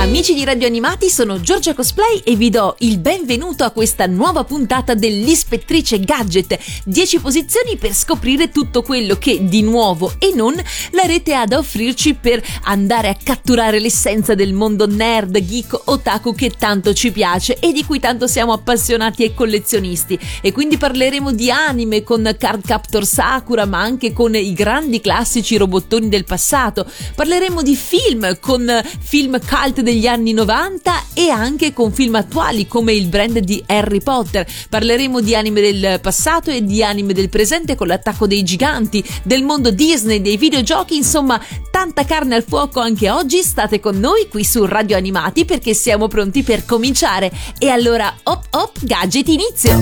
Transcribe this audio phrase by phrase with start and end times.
[0.00, 4.44] Amici di Radio Animati, sono Giorgia Cosplay e vi do il benvenuto a questa nuova
[4.44, 6.58] puntata dell'Ispettrice Gadget.
[6.84, 10.54] 10 posizioni per scoprire tutto quello che di nuovo e non
[10.92, 16.34] la rete ha da offrirci per andare a catturare l'essenza del mondo nerd, geek, otaku
[16.34, 20.18] che tanto ci piace e di cui tanto siamo appassionati e collezionisti.
[20.40, 25.58] E quindi parleremo di anime con Card Captor Sakura, ma anche con i grandi classici
[25.58, 26.90] robottoni del passato.
[27.14, 28.66] Parleremo di film con
[28.98, 34.00] film cult degli anni 90 e anche con film attuali come il brand di Harry
[34.00, 34.46] Potter.
[34.68, 39.42] Parleremo di anime del passato e di anime del presente con l'attacco dei giganti, del
[39.42, 43.42] mondo Disney, dei videogiochi, insomma, tanta carne al fuoco anche oggi.
[43.42, 47.32] State con noi qui su Radio Animati perché siamo pronti per cominciare.
[47.58, 49.78] E allora, hop hop, gadget inizio!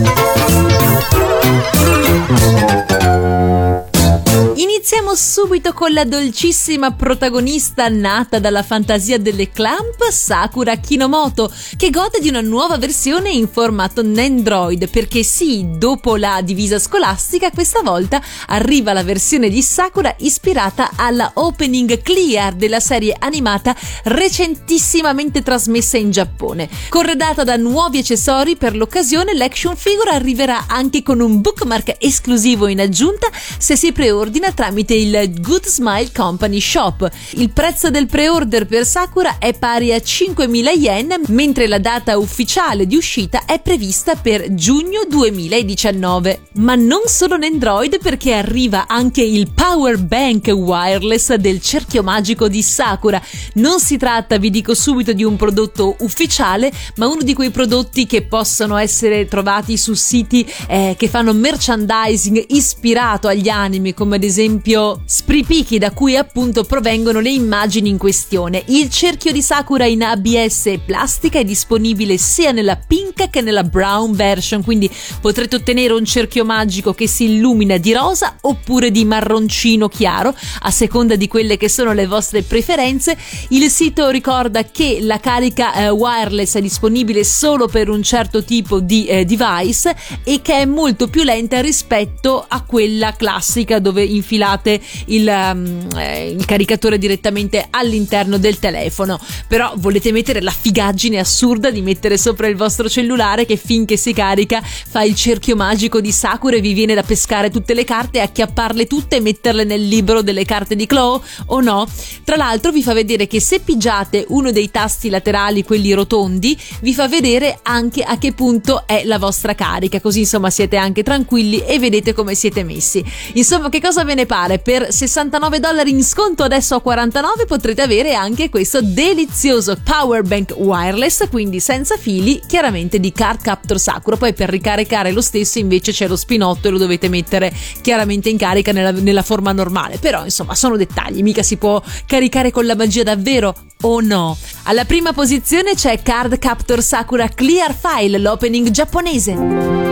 [4.59, 12.19] Iniziamo subito con la dolcissima protagonista nata dalla fantasia delle clamp, Sakura Kinomoto, che gode
[12.19, 18.21] di una nuova versione in formato Nendroid, perché sì, dopo la divisa scolastica, questa volta
[18.49, 26.11] arriva la versione di Sakura ispirata alla opening clear della serie animata recentissimamente trasmessa in
[26.11, 26.69] Giappone.
[26.89, 32.81] Corredata da nuovi accessori per l'occasione, l'action figure arriverà anche con un bookmark esclusivo in
[32.81, 37.09] aggiunta se si preordina Tramite il Good Smile Company Shop.
[37.33, 42.87] Il prezzo del pre-order per Sakura è pari a 5.000 yen, mentre la data ufficiale
[42.87, 46.49] di uscita è prevista per giugno 2019.
[46.55, 52.49] Ma non solo in Android perché arriva anche il Power Bank wireless del cerchio magico
[52.49, 53.23] di Sakura.
[53.55, 58.07] Non si tratta, vi dico subito, di un prodotto ufficiale, ma uno di quei prodotti
[58.07, 64.23] che possono essere trovati su siti eh, che fanno merchandising ispirato agli anime, come ad
[64.23, 68.63] esempio esempio Spripiki da cui appunto provengono le immagini in questione.
[68.67, 73.65] Il cerchio di Sakura in ABS e plastica è disponibile sia nella pink che nella
[73.65, 74.89] brown version, quindi
[75.21, 80.71] potrete ottenere un cerchio magico che si illumina di rosa oppure di marroncino chiaro, a
[80.71, 83.17] seconda di quelle che sono le vostre preferenze.
[83.49, 88.79] Il sito ricorda che la carica eh, wireless è disponibile solo per un certo tipo
[88.79, 94.27] di eh, device e che è molto più lenta rispetto a quella classica dove in
[94.29, 99.19] infilate il, um, eh, il caricatore direttamente all'interno del telefono.
[99.49, 104.13] Però volete mettere la figaggine assurda di mettere sopra il vostro cellulare che finché si
[104.13, 108.21] carica fa il cerchio magico di Sakura e vi viene da pescare tutte le carte,
[108.21, 111.89] acchiapparle tutte e metterle nel libro delle carte di Chloe o no?
[112.25, 116.93] Tra l'altro vi fa vedere che se pigiate uno dei tasti laterali, quelli rotondi, vi
[116.93, 121.65] fa vedere anche a che punto è la vostra carica, così insomma siete anche tranquilli
[121.65, 123.05] e vedete come siete messi.
[123.35, 124.60] Insomma, che cosa ve ne pare?
[124.60, 130.54] Per 69 dollari in sconto adesso a 49 potrete avere anche questo delizioso power bank
[130.56, 134.16] wireless, quindi senza fili, chiaramente di Card Captor Sakura.
[134.16, 138.38] Poi per ricaricare lo stesso invece c'è lo spinotto e lo dovete mettere chiaramente in
[138.38, 139.98] carica nella, nella forma normale.
[139.98, 144.38] Però insomma sono dettagli, mica si può caricare con la magia davvero o no?
[144.64, 149.92] Alla prima posizione c'è Card Captor Sakura Clear File, l'opening giapponese.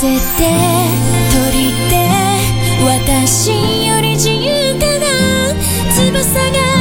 [0.00, 0.44] 風って
[1.32, 1.93] 鳥って
[2.83, 3.49] 私
[3.87, 5.05] より自由かな？
[5.93, 6.74] 翼が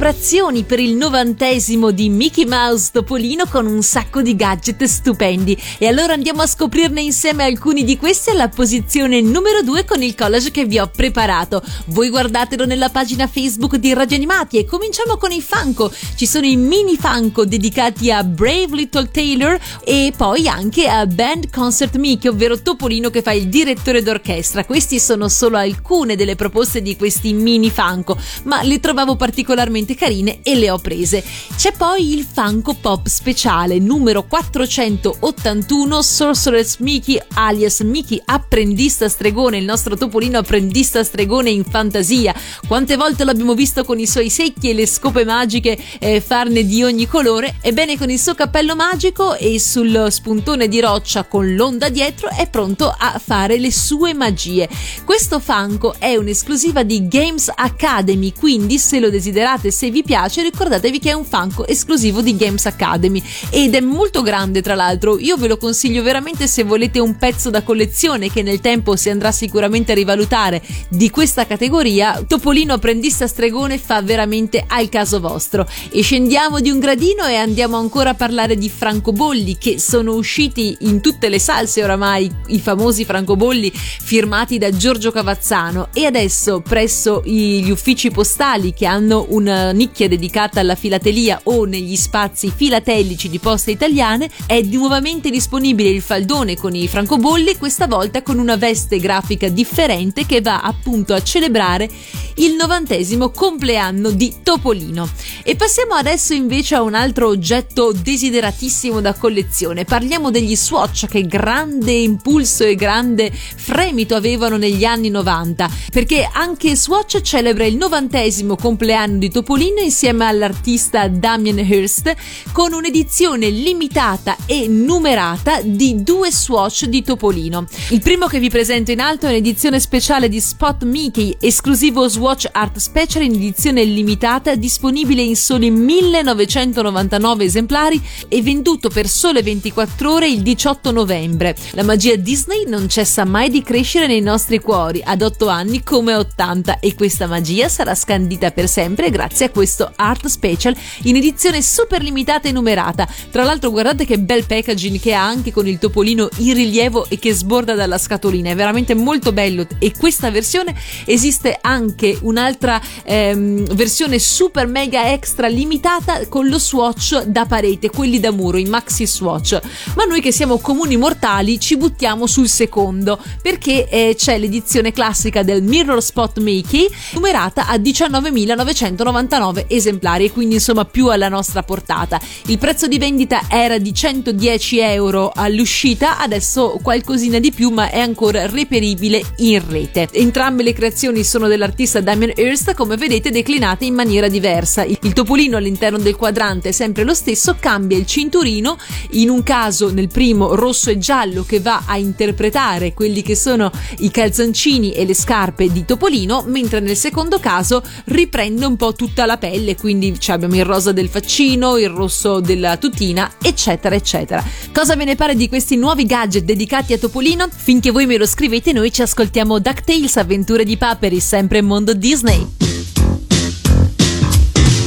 [0.00, 5.54] celebrazioni per il novantesimo di Mickey Mouse Topolino con un sacco di gadget stupendi.
[5.76, 10.14] E allora andiamo a scoprirne insieme alcuni di questi alla posizione numero 2 con il
[10.14, 11.62] collage che vi ho preparato.
[11.88, 15.92] Voi guardatelo nella pagina Facebook di Radio Animati e cominciamo con i Funko.
[16.16, 21.50] Ci sono i mini Funko dedicati a Brave Little Taylor e poi anche a Band
[21.50, 24.64] Concert Mickey, ovvero Topolino che fa il direttore d'orchestra.
[24.64, 30.40] Questi sono solo alcune delle proposte di questi mini Funko, ma le trovavo particolarmente carine
[30.42, 31.22] e le ho prese.
[31.56, 39.64] C'è poi il Funko Pop speciale numero 481 Sorceress Mickey alias Mickey apprendista stregone, il
[39.64, 42.34] nostro Topolino apprendista stregone in fantasia.
[42.66, 46.82] Quante volte l'abbiamo visto con i suoi secchi e le scope magiche eh, farne di
[46.82, 47.56] ogni colore?
[47.60, 52.48] Ebbene con il suo cappello magico e sul spuntone di roccia con l'onda dietro è
[52.48, 54.68] pronto a fare le sue magie.
[55.04, 60.98] Questo Funko è un'esclusiva di Games Academy, quindi se lo desiderate, se vi piace, ricordatevi
[60.98, 65.18] che è un Funko esclusivo di Games Academy ed è molto grande tra l'altro.
[65.18, 69.08] Io ve lo consiglio veramente se volete un pezzo da collezione che nel tempo si
[69.08, 70.60] andrà sicuramente a rivalutare
[70.90, 72.22] di questa categoria.
[72.28, 75.66] Topolino apprendista stregone fa veramente al caso vostro.
[75.88, 80.76] E scendiamo di un gradino e andiamo ancora a parlare di francobolli che sono usciti
[80.80, 87.22] in tutte le salse oramai, i famosi francobolli firmati da Giorgio Cavazzano e adesso presso
[87.24, 93.38] gli uffici postali che hanno una nicchia dedicata alla filatelia o negli spazi filatelici di
[93.38, 98.98] poste italiane è nuovamente disponibile il faldone con i francobolli, questa volta con una veste
[98.98, 101.88] grafica differente che va appunto a celebrare
[102.36, 105.08] il novantesimo compleanno di Topolino.
[105.42, 109.84] E passiamo adesso invece a un altro oggetto desideratissimo da collezione.
[109.84, 116.76] Parliamo degli Swatch che grande impulso e grande fremito avevano negli anni 90, perché anche
[116.76, 122.14] Swatch celebra il novantesimo compleanno di Topolino insieme all'artista Damien Hirst
[122.52, 127.66] con un'edizione limitata e numerata di due Swatch di Topolino.
[127.90, 132.48] Il primo che vi presento in alto è un'edizione speciale di Spot Mickey, esclusivo Swatch
[132.50, 140.10] Art Special in edizione limitata, disponibile in soli 1999 esemplari e venduto per sole 24
[140.10, 141.54] ore il 18 novembre.
[141.72, 146.14] La magia Disney non cessa mai di crescere nei nostri cuori, ad 8 anni come
[146.14, 151.16] a 80 e questa magia sarà scandita per sempre grazie a questo Art Special in
[151.16, 153.06] edizione super limitata e numerata.
[153.30, 157.18] Tra l'altro guardate che bel packaging che ha anche con il topolino in rilievo e
[157.18, 163.74] che sborda dalla scatolina, è veramente molto bello e questa versione esiste anche un'altra ehm,
[163.74, 169.06] versione super mega extra limitata con lo swatch da parete, quelli da muro, i maxi
[169.06, 169.60] swatch.
[169.94, 175.42] Ma noi che siamo comuni mortali ci buttiamo sul secondo perché eh, c'è l'edizione classica
[175.42, 182.20] del Mirror Spot Mickey numerata a 19.999 esemplari e quindi insomma più alla nostra portata.
[182.46, 188.00] Il prezzo di vendita era di 110 euro all'uscita, adesso qualcosina di più ma è
[188.00, 190.08] ancora reperibile in rete.
[190.12, 194.84] Entrambe le creazioni sono dell'artista Damien Hirst, come vedete declinate in maniera diversa.
[194.84, 198.76] Il topolino all'interno del quadrante è sempre lo stesso, cambia il cinturino,
[199.12, 203.70] in un caso nel primo rosso e giallo che va a interpretare quelli che sono
[203.98, 209.26] i calzoncini e le scarpe di Topolino, mentre nel secondo caso riprende un po' tutta
[209.26, 214.44] la pelle, quindi abbiamo il rosa del faccino, il rosso della tutina, eccetera, eccetera.
[214.72, 217.48] Cosa ve ne pare di questi nuovi gadget dedicati a Topolino?
[217.50, 221.94] Finché voi me lo scrivete, noi ci ascoltiamo DuckTales, avventure di Paperi, sempre in mondo
[221.94, 222.46] Disney.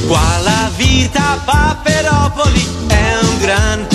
[0.06, 3.93] Qua la vita Paperopoli è un gran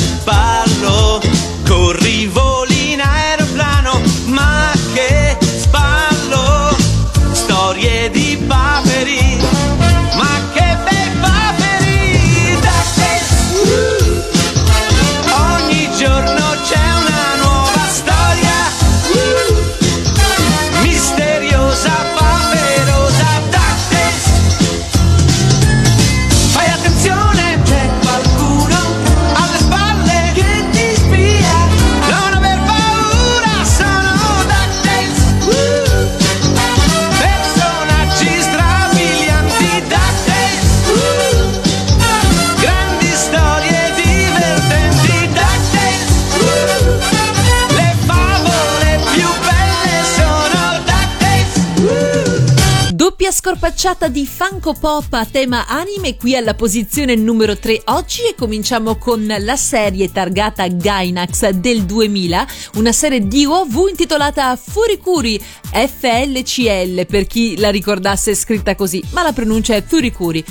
[53.80, 58.98] scorpacciata di Funko Pop a tema anime qui alla posizione numero 3 oggi e cominciamo
[58.98, 65.40] con la serie targata Gainax del 2000, una serie di OV intitolata Furikuri
[65.72, 70.44] FLCL per chi la ricordasse scritta così, ma la pronuncia è Furikuri.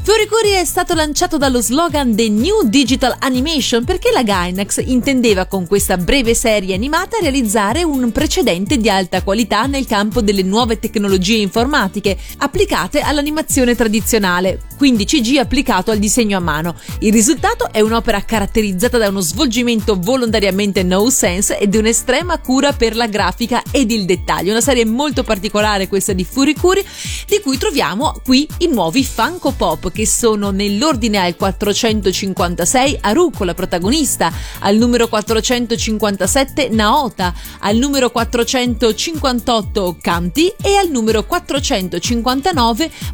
[0.00, 5.66] Furikuri è stato lanciato dallo slogan The New Digital Animation perché la Gainax intendeva con
[5.66, 11.38] questa breve serie animata realizzare un precedente di alta qualità nel campo delle nuove tecnologie
[11.38, 16.74] informatiche applicate all'animazione tradizionale, quindi CG applicato al disegno a mano.
[17.00, 22.72] Il risultato è un'opera caratterizzata da uno svolgimento volontariamente no sense e di un'estrema cura
[22.72, 24.50] per la grafica ed il dettaglio.
[24.50, 26.84] Una serie molto particolare questa di Furikuri,
[27.26, 33.54] di cui troviamo qui i nuovi Funko Pop che sono nell'ordine al 456 Haruko, la
[33.54, 42.56] protagonista, al numero 457 Naota, al numero 458 Kanti e al numero 459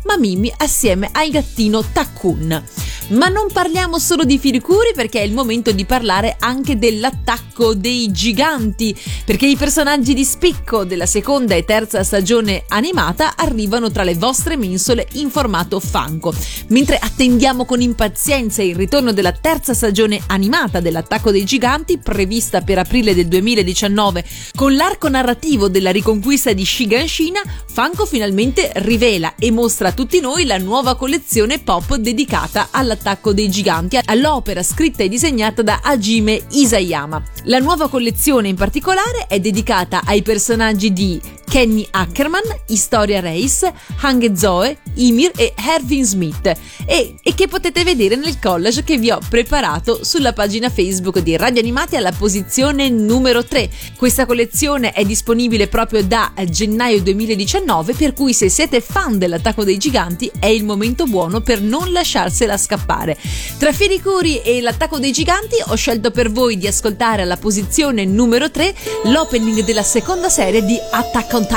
[0.04, 2.62] Mamimi assieme al gattino Takun.
[3.06, 8.10] Ma non parliamo solo di Firikuri perché è il momento di parlare anche dell'attacco dei
[8.10, 14.14] giganti, perché i personaggi di spicco della seconda e terza stagione animata arrivano tra le
[14.14, 16.32] vostre mensole in formato Funko.
[16.68, 22.78] Mentre attendiamo con impazienza il ritorno della terza stagione animata dell'attacco dei giganti, prevista per
[22.78, 24.24] aprile del 2019,
[24.54, 30.44] con l'arco narrativo della riconquista di Shiganshina, Funko finalmente rivela e mostra a tutti noi
[30.44, 37.22] la nuova collezione pop dedicata all'attacco dei giganti, all'opera scritta e disegnata da Hajime Isayama.
[37.44, 41.20] La nuova collezione in particolare è dedicata ai personaggi di
[41.54, 46.52] Kenny Ackerman, Historia Race, Hange Zoe, Ymir e Ervin Smith
[46.84, 51.36] e, e, che potete vedere nel collage che vi ho preparato sulla pagina Facebook di
[51.36, 53.70] Radio Animati alla posizione numero 3.
[53.96, 59.78] Questa collezione è disponibile proprio da gennaio 2019 per cui se siete fan dell'attacco dei
[59.78, 63.16] giganti è il momento buono per non lasciarsela scappare.
[63.58, 68.50] Tra Firicuri e l'attacco dei giganti ho scelto per voi di ascoltare alla posizione numero
[68.50, 71.52] 3 l'opening della seconda serie di Attack on ンこ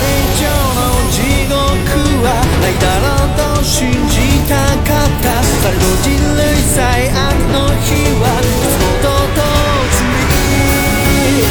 [0.00, 0.46] れ以上
[0.78, 0.80] の
[1.10, 1.16] 地
[1.48, 1.58] 獄
[2.24, 2.26] は
[2.60, 4.14] ないだろうと信じ
[4.48, 4.54] た
[4.86, 5.26] かった。
[5.62, 7.14] 誰の人類最悪
[7.52, 7.90] の日
[8.20, 9.42] はいつもと同
[9.92, 11.48] 時に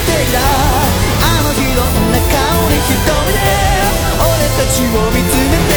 [0.00, 3.38] あの日どんな顔に瞳で
[4.20, 5.67] 俺たちを見つめて。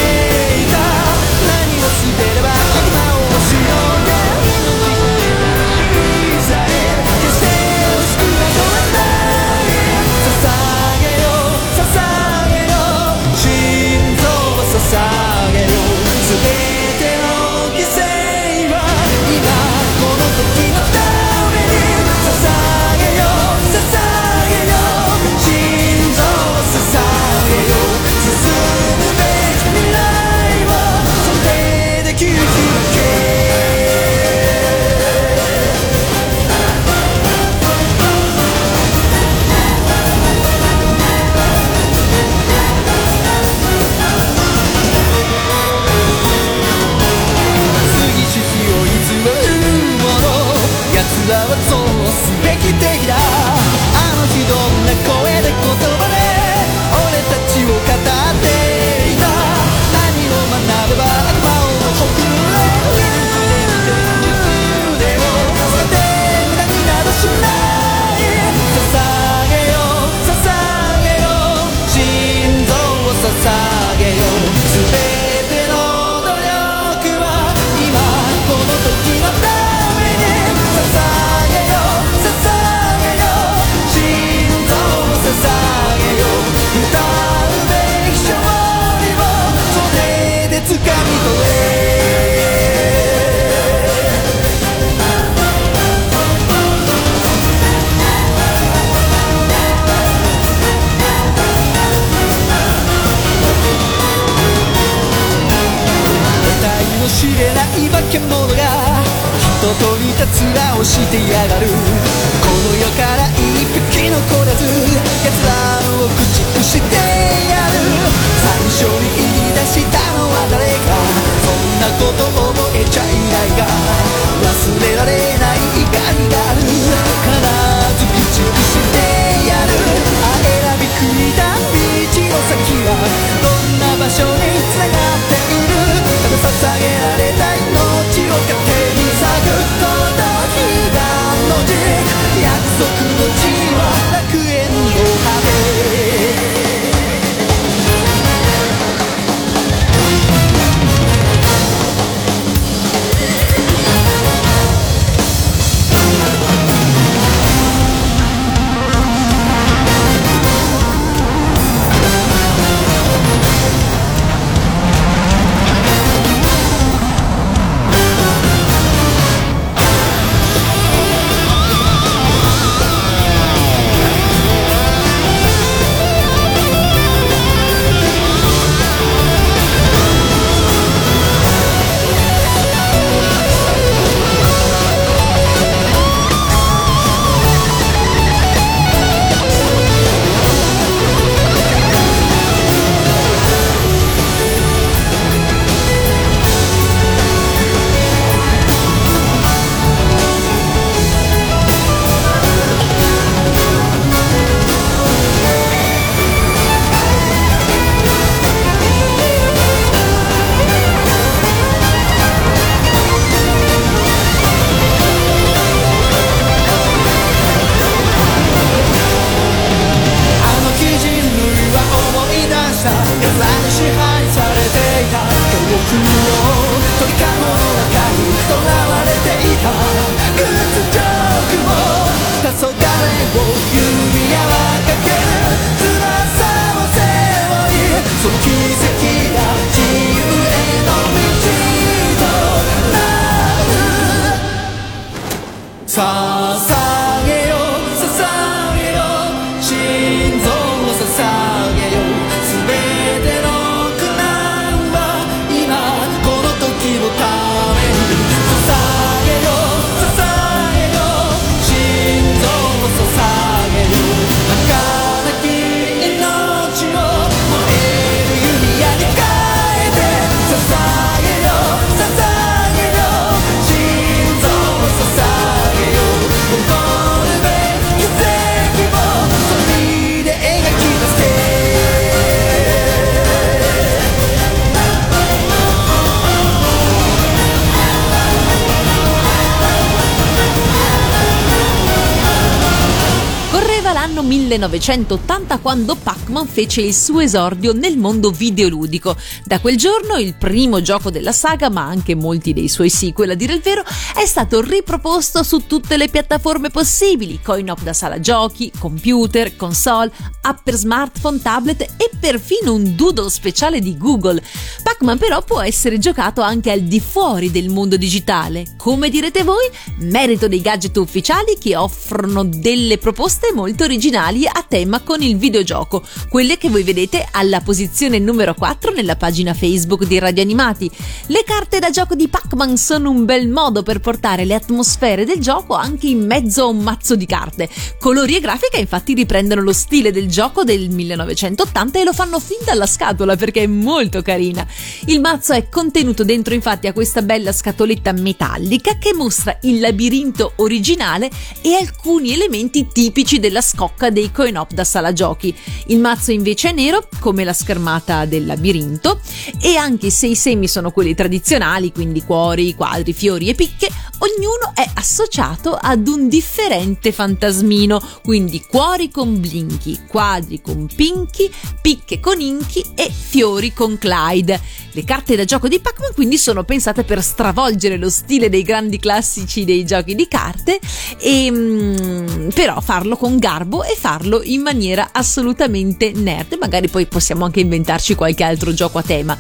[294.51, 299.15] 1980 quando Pac-Man fece il suo esordio nel mondo videoludico.
[299.45, 303.35] Da quel giorno il primo gioco della saga, ma anche molti dei suoi sequel a
[303.35, 303.81] dire il vero,
[304.13, 310.11] è stato riproposto su tutte le piattaforme possibili, coin-op da sala giochi, computer, console,
[310.41, 314.43] app per smartphone, tablet e perfino un doodle speciale di Google.
[314.83, 318.65] Pac-Man però può essere giocato anche al di fuori del mondo digitale.
[318.75, 319.69] Come direte voi?
[319.99, 326.03] Merito dei gadget ufficiali che offrono delle proposte molto originali a tema con il videogioco,
[326.29, 330.89] quelle che voi vedete alla posizione numero 4 nella pagina Facebook di Radio Animati.
[331.27, 335.39] Le carte da gioco di Pac-Man sono un bel modo per portare le atmosfere del
[335.39, 337.69] gioco anche in mezzo a un mazzo di carte.
[337.99, 342.59] Colori e grafica infatti riprendono lo stile del gioco del 1980 e lo fanno fin
[342.65, 344.65] dalla scatola perché è molto carina.
[345.05, 350.53] Il mazzo è contenuto dentro infatti a questa bella scatoletta metallica che mostra il labirinto
[350.57, 351.29] originale
[351.61, 355.55] e alcuni elementi tipici della scocca dei coin-op da sala giochi.
[355.87, 359.19] Il mazzo invece è nero come la schermata del labirinto
[359.61, 363.89] e anche se i semi sono quelli tradizionali, quindi cuori, quadri, fiori e picche,
[364.19, 372.19] ognuno è associato ad un differente fantasmino, quindi cuori con blinchi, quadri con pinchi, picche
[372.19, 374.59] con inchi e fiori con Clyde.
[374.93, 378.99] Le carte da gioco di Pac-Man quindi sono pensate per stravolgere lo stile dei grandi
[378.99, 380.79] classici dei giochi di carte
[381.17, 384.10] e mm, però farlo con garbo e farlo
[384.43, 386.57] in maniera assolutamente nerd.
[386.59, 389.37] Magari poi possiamo anche inventarci qualche altro gioco a tema.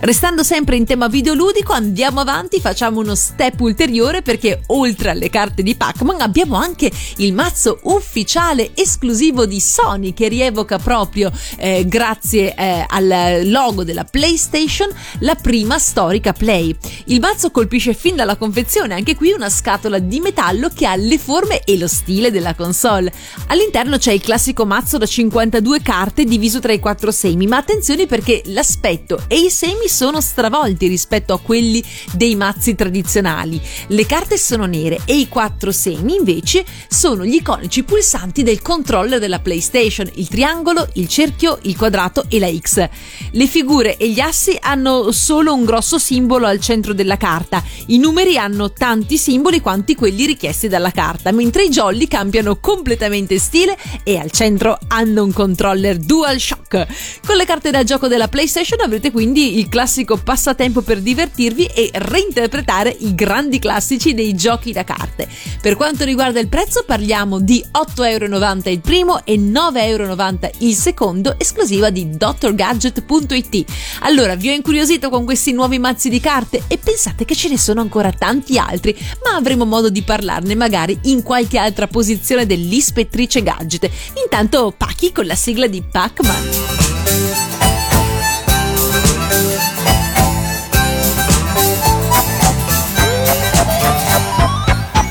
[0.00, 5.62] Restando sempre in tema videoludico, andiamo avanti, facciamo uno step ulteriore perché oltre alle carte
[5.62, 12.54] di Pac-Man abbiamo anche il mazzo ufficiale esclusivo di Sony che rievoca proprio eh, grazie
[12.54, 14.88] eh, al logo della PlayStation
[15.20, 16.76] la prima storica Play.
[17.06, 21.18] Il mazzo colpisce fin dalla confezione, anche qui una scatola di metallo che ha le
[21.18, 23.12] forme e lo stile della console.
[23.48, 28.06] All'interno c'è il classico mazzo da 52 carte diviso tra i quattro semi, ma attenzione
[28.06, 33.60] perché l'aspetto e i semi sono stravolti rispetto a quelli dei mazzi tradizionali.
[33.88, 39.18] Le carte sono nere e i quattro semi invece sono gli iconici pulsanti del controller
[39.18, 42.88] della PlayStation, il triangolo, il cerchio, il quadrato e la X.
[43.32, 47.98] Le figure e gli assi hanno solo un grosso simbolo al centro della carta, i
[47.98, 53.76] numeri hanno tanti simboli quanti quelli richiesti dalla carta, mentre i jolly cambiano completamente stile
[54.04, 56.86] e al centro hanno un controller DualShock.
[57.26, 61.90] Con le carte da gioco della PlayStation avrete quindi il classico passatempo per divertirvi e
[61.92, 65.26] reinterpretare i grandi classici dei giochi da carte.
[65.60, 71.90] Per quanto riguarda il prezzo parliamo di 8,90€ il primo e 9,90€ il secondo, esclusiva
[71.90, 73.64] di drgadget.it.
[74.00, 77.58] Allora, vi ho incuriosito con questi nuovi mazzi di carte e pensate che ce ne
[77.58, 83.42] sono ancora tanti altri, ma avremo modo di parlarne magari in qualche altra posizione dell'ispettrice
[83.42, 83.90] gadget.
[84.22, 86.48] Intanto Paki con la sigla di Pac-Man.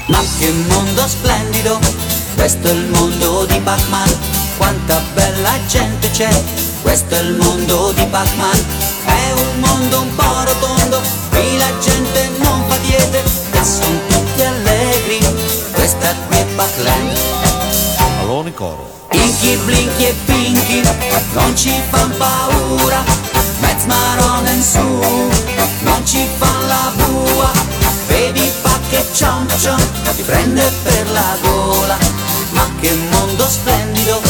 [0.07, 1.79] Ma che mondo splendido,
[2.35, 4.17] questo è il mondo di Pac-Man,
[4.57, 6.29] quanta bella gente c'è,
[6.81, 8.65] questo è il mondo di Pac-Man,
[9.05, 14.43] è un mondo un po' rotondo, qui la gente non fa diete e sono tutti
[14.43, 15.19] allegri,
[15.71, 17.52] questa qui è Pac-Land.
[18.45, 19.07] In coro.
[19.11, 20.81] Inky, Blinky e Pinky
[21.33, 23.01] non ci fan paura,
[23.61, 24.79] mezz marone in su,
[25.83, 27.51] non ci fan la bua,
[28.07, 29.81] vedi pa che cion cion,
[30.17, 31.97] ti prende per la gola,
[32.51, 34.21] ma che mondo splendido,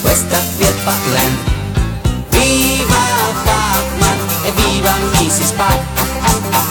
[0.00, 1.38] questa qui è Pac-Land.
[2.30, 3.04] Viva
[3.44, 5.50] Pac-Man e viva Mrs.
[5.50, 5.78] Pac,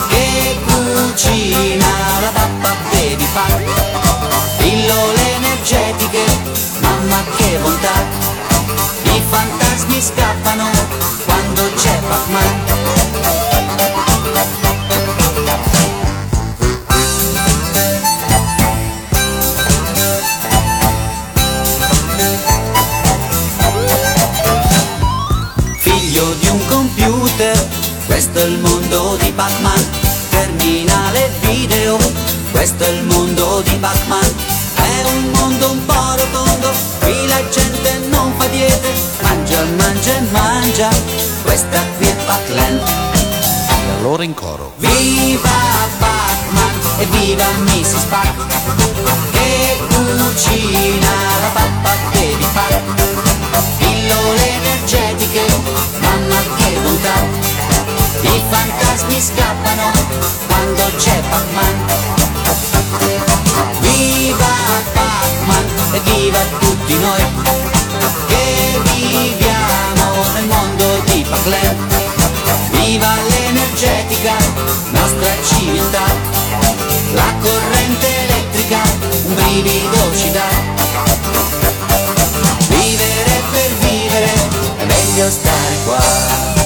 [0.10, 1.88] che cucina
[2.22, 6.56] la pappa baby Pac, pillole energetiche,
[6.98, 7.94] mamma che bontà,
[9.04, 10.70] i fantasmi scappano
[11.26, 12.66] quando c'è Pac-Man.
[25.78, 27.68] Figlio di un computer,
[28.08, 29.86] questo è il mondo di Pac-Man,
[30.30, 31.98] terminale video,
[32.52, 34.47] questo è il mondo di Pac-Man,
[35.02, 40.90] è un mondo un po' rotondo, qui la gente non fa diete, mangia, mangia mangia,
[41.44, 42.82] questa qui è Pac-Land.
[43.88, 44.74] E allora in coro.
[44.78, 45.50] Viva
[46.00, 48.04] Pac-Man e viva Mrs.
[48.10, 48.36] Pac
[49.32, 51.10] che cucina
[51.42, 52.82] la pappa baby Pac
[53.78, 55.46] pillole energetiche
[56.00, 57.16] mamma che bontà
[58.22, 59.92] i fantasmi scappano
[60.48, 61.76] quando c'è Pac-Man
[63.82, 64.87] viva Pac-Man
[65.92, 67.24] e viva tutti noi
[68.28, 71.76] che viviamo nel mondo di Pacler.
[72.72, 74.34] Viva l'energetica,
[74.92, 76.06] nostra civiltà,
[77.14, 78.82] la corrente elettrica,
[79.24, 80.50] un brivido ci dà.
[82.68, 84.34] Vivere per vivere,
[84.78, 86.57] è meglio stare qua.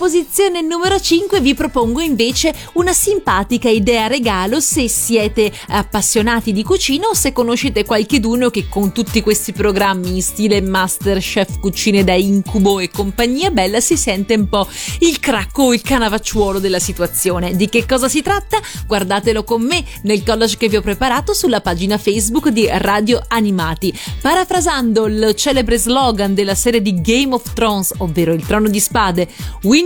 [0.00, 7.08] Posizione numero 5 vi propongo invece una simpatica idea regalo se siete appassionati di cucina
[7.08, 12.78] o se conoscete qualcheduno che con tutti questi programmi in stile Masterchef, cucine da incubo
[12.78, 14.66] e compagnia bella si sente un po'
[15.00, 17.54] il cracco o il canavacciuolo della situazione.
[17.54, 18.58] Di che cosa si tratta?
[18.86, 23.92] Guardatelo con me nel collage che vi ho preparato sulla pagina Facebook di Radio Animati.
[24.22, 29.28] Parafrasando il celebre slogan della serie di Game of Thrones, ovvero il trono di spade,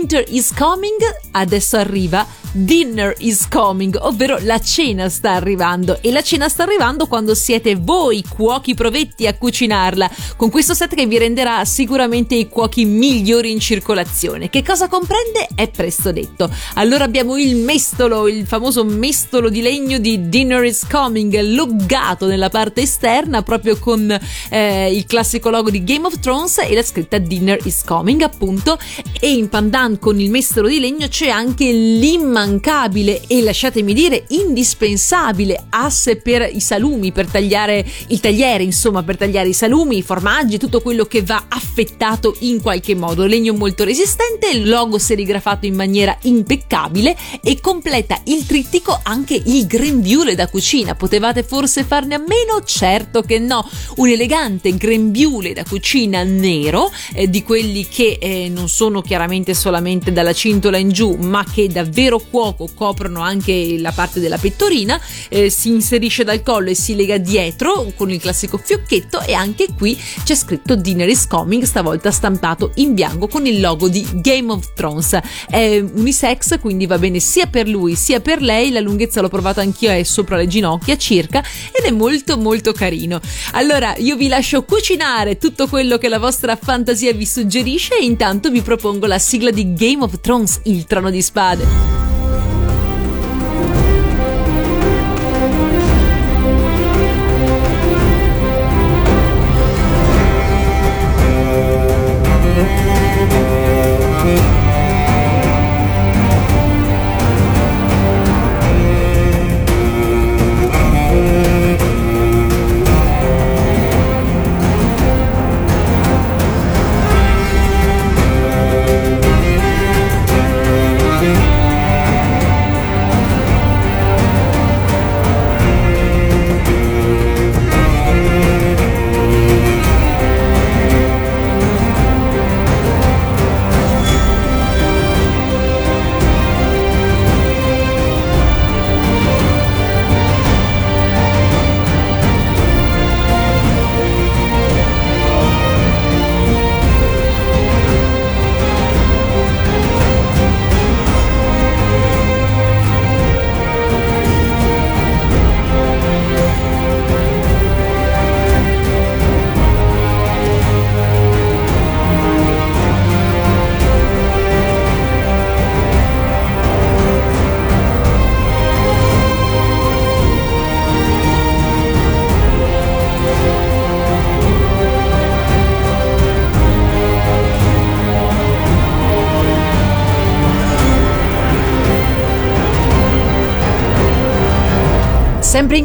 [0.05, 0.99] Winter is coming,
[1.31, 7.05] adesso arriva Dinner is coming, ovvero la cena sta arrivando e la cena sta arrivando
[7.05, 12.47] quando siete voi cuochi provetti a cucinarla, con questo set che vi renderà sicuramente i
[12.47, 14.49] cuochi migliori in circolazione.
[14.49, 15.49] Che cosa comprende?
[15.53, 16.49] È presto detto.
[16.75, 22.49] Allora abbiamo il mestolo, il famoso mestolo di legno di Dinner is coming, loggato nella
[22.49, 24.17] parte esterna proprio con
[24.49, 28.77] eh, il classico logo di Game of Thrones e la scritta Dinner is coming appunto
[29.19, 35.65] e in pandan con il mestolo di legno c'è anche l'immancabile e lasciatemi dire indispensabile
[35.69, 40.57] asse per i salumi, per tagliare il tagliere, insomma, per tagliare i salumi, i formaggi,
[40.57, 43.25] tutto quello che va affettato in qualche modo.
[43.25, 49.67] Legno molto resistente, il logo serigrafato in maniera impeccabile e completa il trittico anche il
[49.67, 50.95] grembiule da cucina.
[50.95, 52.63] Potevate forse farne a meno?
[52.65, 53.67] Certo che no.
[53.97, 59.73] Un elegante grembiule da cucina nero, eh, di quelli che eh, non sono chiaramente solamente
[60.11, 65.49] dalla cintola in giù, ma che davvero cuoco coprono anche la parte della pettorina, eh,
[65.49, 69.99] si inserisce dal collo e si lega dietro con il classico fiocchetto e anche qui
[70.23, 74.73] c'è scritto Dinner is coming, stavolta stampato in bianco con il logo di Game of
[74.73, 75.17] Thrones.
[75.49, 79.61] È unisex, quindi va bene sia per lui sia per lei, la lunghezza l'ho provata
[79.61, 83.19] anch'io, è sopra le ginocchia circa ed è molto molto carino.
[83.51, 88.49] Allora io vi lascio cucinare tutto quello che la vostra fantasia vi suggerisce e intanto
[88.49, 92.14] vi propongo la sigla di Game of Thrones, il trono di spade.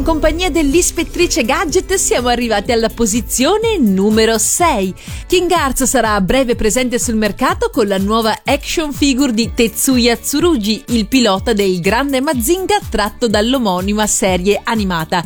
[0.01, 4.93] In compagnia dell'ispettrice Gadget siamo arrivati alla posizione numero 6.
[5.27, 10.17] King Arts sarà a breve presente sul mercato con la nuova action figure di Tetsuya
[10.17, 15.23] Tsurugi, il pilota del grande Mazinga tratto dall'omonima serie animata.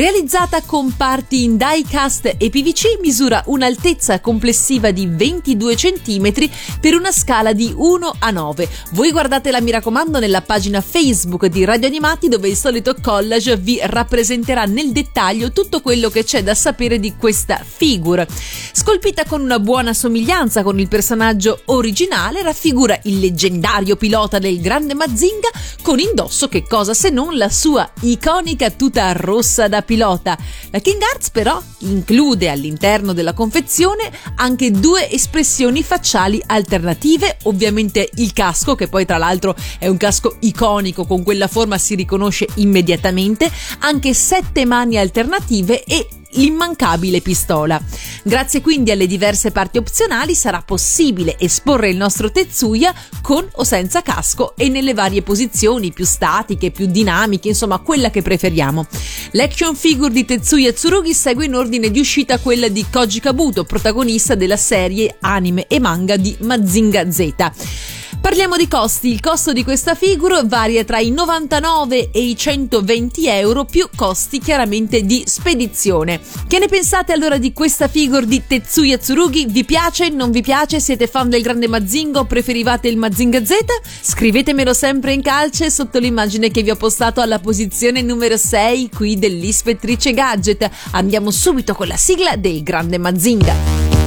[0.00, 6.32] Realizzata con parti in die-cast e PVC, misura un'altezza complessiva di 22 cm
[6.80, 8.66] per una scala di 1 a 9.
[8.92, 13.78] Voi guardatela, mi raccomando, nella pagina Facebook di Radio Animati dove il solito collage vi
[13.82, 18.26] rappresenterà nel dettaglio tutto quello che c'è da sapere di questa figure.
[18.72, 24.94] Scolpita con una buona somiglianza con il personaggio originale, raffigura il leggendario pilota del grande
[24.94, 25.50] Mazinga
[25.82, 30.38] con indosso che cosa se non la sua iconica tuta rossa da pilota.
[30.70, 38.32] La King Arts però include all'interno della confezione anche due espressioni facciali alternative, ovviamente il
[38.32, 43.50] casco che poi tra l'altro è un casco iconico con quella forma si riconosce immediatamente,
[43.80, 47.80] anche sette mani alternative e l'immancabile pistola.
[48.22, 54.02] Grazie quindi alle diverse parti opzionali sarà possibile esporre il nostro Tetsuya con o senza
[54.02, 58.86] casco e nelle varie posizioni più statiche, più dinamiche, insomma quella che preferiamo.
[59.32, 64.34] L'action figure di Tetsuya Tsurugi segue in ordine di uscita quella di Koji Kabuto, protagonista
[64.34, 67.99] della serie anime e manga di Mazinga Z.
[68.20, 69.08] Parliamo di costi.
[69.08, 74.38] Il costo di questa figure varia tra i 99 e i 120 euro più costi
[74.38, 76.20] chiaramente di spedizione.
[76.46, 79.46] Che ne pensate allora di questa figure di Tetsuya Tsurugi?
[79.46, 80.10] Vi piace?
[80.10, 80.80] Non vi piace?
[80.80, 83.54] Siete fan del grande Mazinga o preferivate il Mazinga Z?
[84.02, 89.18] Scrivetemelo sempre in calce sotto l'immagine che vi ho postato alla posizione numero 6 qui
[89.18, 90.68] dell'Ispettrice Gadget.
[90.90, 93.99] Andiamo subito con la sigla del grande Mazinga.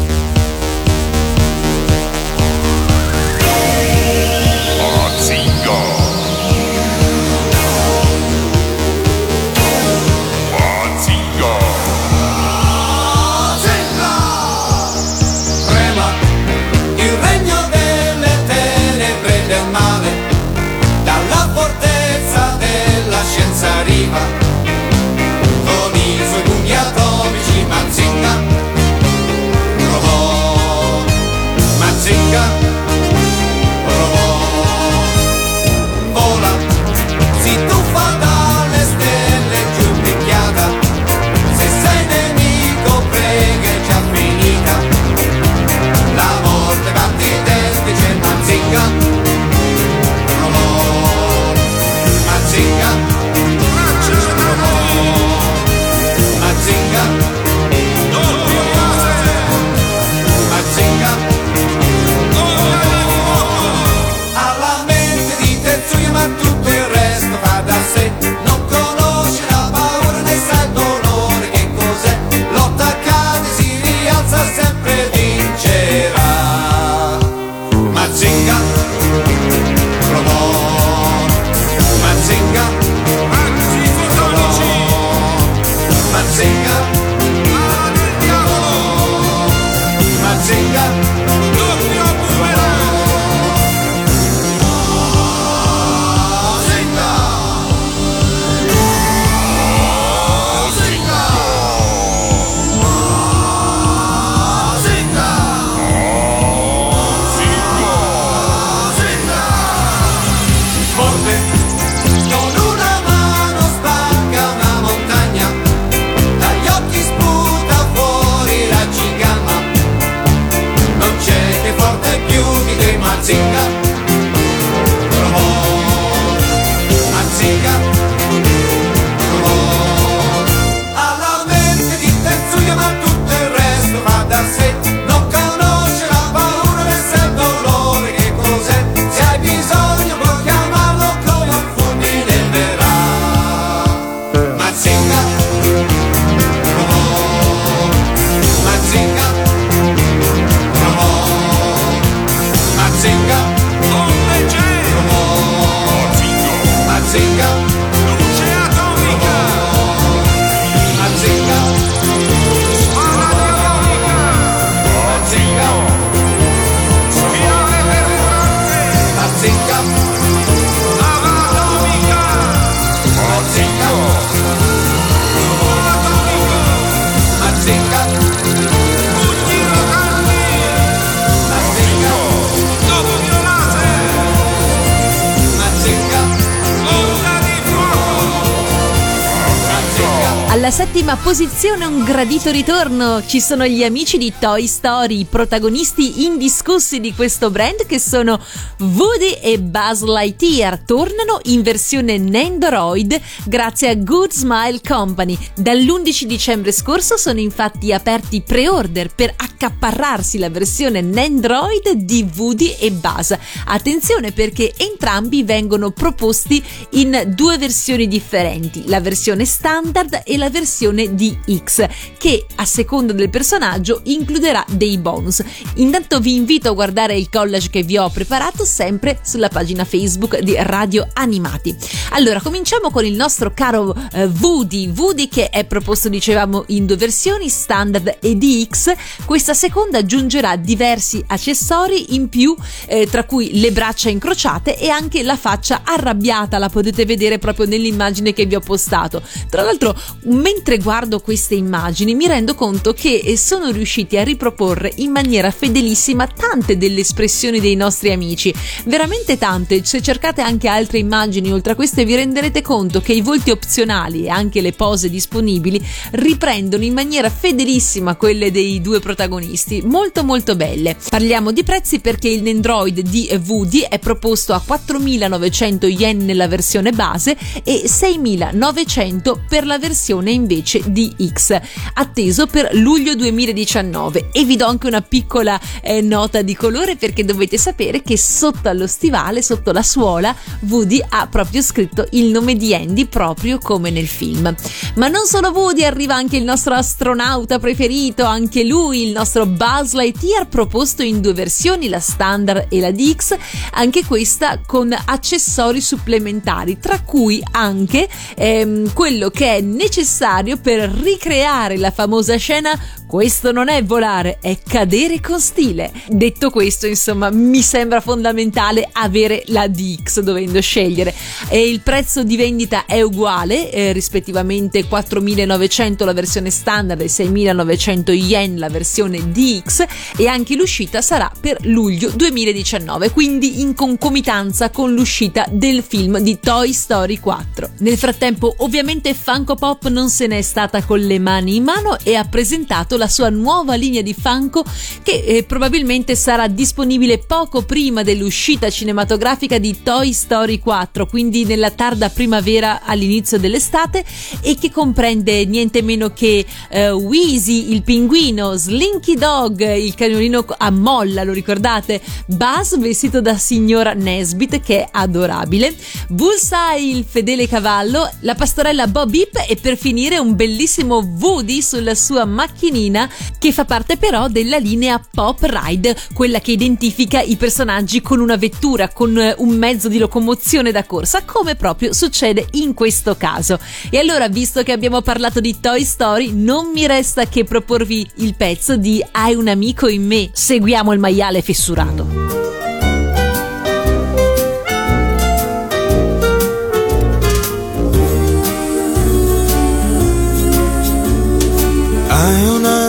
[190.74, 193.24] Settima posizione un gradito ritorno.
[193.24, 198.42] Ci sono gli amici di Toy Story, i protagonisti indiscussi di questo brand che sono
[198.80, 200.80] Woody e Buzz Lightyear.
[200.80, 205.38] Tornano in versione Nendoroid grazie a Good Smile Company.
[205.58, 212.90] Dall'11 dicembre scorso sono infatti aperti pre-order per accaparrarsi la versione Nendroid di Woody e
[212.90, 213.32] Buzz.
[213.66, 216.64] Attenzione perché entrambi vengono proposti
[216.94, 221.86] in due versioni differenti, la versione standard e la versione versione di X
[222.18, 225.44] che a seconda del personaggio includerà dei bonus.
[225.76, 230.40] Intanto vi invito a guardare il collage che vi ho preparato sempre sulla pagina Facebook
[230.40, 231.76] di Radio Animati.
[232.12, 236.96] Allora, cominciamo con il nostro caro eh, Woody, Woody che è proposto dicevamo in due
[236.96, 238.94] versioni, standard e DX.
[239.26, 242.56] Questa seconda aggiungerà diversi accessori in più,
[242.86, 247.66] eh, tra cui le braccia incrociate e anche la faccia arrabbiata, la potete vedere proprio
[247.66, 249.22] nell'immagine che vi ho postato.
[249.50, 249.94] Tra l'altro,
[250.24, 255.10] un Mentre guardo queste immagini mi rendo conto che eh, sono riusciti a riproporre in
[255.10, 259.86] maniera fedelissima tante delle espressioni dei nostri amici, veramente tante.
[259.86, 264.26] Se cercate anche altre immagini oltre a queste vi renderete conto che i volti opzionali
[264.26, 265.82] e anche le pose disponibili
[266.12, 270.98] riprendono in maniera fedelissima quelle dei due protagonisti, molto molto belle.
[271.10, 276.92] Parliamo di prezzi perché il Nendroid di Woody è proposto a 4.900 yen nella versione
[276.92, 281.58] base e 6.900 per la versione invece di X,
[281.94, 284.30] atteso per luglio 2019.
[284.32, 288.70] E vi do anche una piccola eh, nota di colore perché dovete sapere che sotto
[288.70, 293.90] allo stivale, sotto la suola, Woody ha proprio scritto il nome di Andy proprio come
[293.90, 294.54] nel film.
[294.96, 299.94] Ma non solo Woody, arriva anche il nostro astronauta preferito, anche lui, il nostro Buzz
[299.94, 303.38] Lightyear proposto in due versioni, la standard e la DX,
[303.74, 310.23] anche questa con accessori supplementari, tra cui anche ehm, quello che è necessario
[310.58, 312.72] per ricreare la famosa scena
[313.14, 315.92] questo non è volare, è cadere con stile.
[316.08, 321.14] Detto questo, insomma, mi sembra fondamentale avere la DX dovendo scegliere.
[321.48, 328.12] E il prezzo di vendita è uguale, eh, rispettivamente 4.900 la versione standard e 6.900
[328.14, 329.86] yen la versione DX
[330.18, 336.40] e anche l'uscita sarà per luglio 2019, quindi in concomitanza con l'uscita del film di
[336.40, 337.74] Toy Story 4.
[337.78, 342.16] Nel frattempo, ovviamente Funko Pop non se n'è stata con le mani in mano e
[342.16, 344.64] ha presentato la la sua nuova linea di Funko
[345.04, 351.72] che eh, probabilmente sarà disponibile poco prima dell'uscita cinematografica di Toy Story 4, quindi nella
[351.72, 354.06] tarda primavera all'inizio dell'estate
[354.42, 360.70] e che comprende niente meno che eh, Wheezy, il pinguino, Slinky Dog, il cagnolino a
[360.70, 362.02] molla, lo ricordate?
[362.28, 365.76] Buzz vestito da signora Nesbit che è adorabile,
[366.08, 371.96] Bullseye, il fedele cavallo, la pastorella Bob Beep e per finire un bellissimo Woody sulla
[371.96, 377.36] sua macchinina Marina, che fa parte però della linea Pop Ride, quella che identifica i
[377.38, 382.48] personaggi con una vettura, con eh, un mezzo di locomozione da corsa, come proprio succede
[382.52, 383.60] in questo caso.
[383.90, 388.36] E allora, visto che abbiamo parlato di Toy Story, non mi resta che proporvi il
[388.36, 390.30] pezzo di Hai un amico in me.
[390.32, 392.73] Seguiamo il maiale fessurato.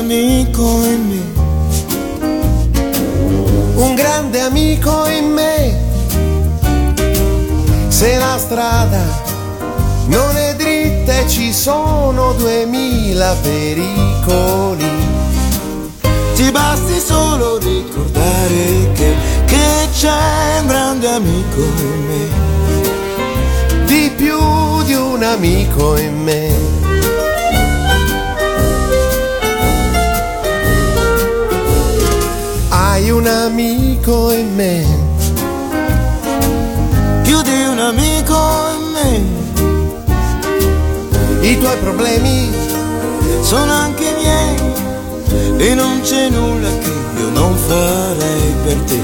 [0.04, 1.22] Amico in me,
[3.76, 5.80] un grande amico in me.
[7.88, 9.02] Se la strada
[10.08, 14.90] non è dritta e ci sono duemila pericoli,
[16.34, 19.14] ti basti solo ricordare che,
[19.46, 26.73] che c'è un grande amico in me, di più di un amico in me
[33.24, 34.84] un amico in me,
[37.22, 38.36] più di un amico
[38.76, 39.22] in me.
[41.40, 42.50] I tuoi problemi
[43.40, 44.56] sono anche miei
[45.56, 49.00] e non c'è nulla che io non farei per te.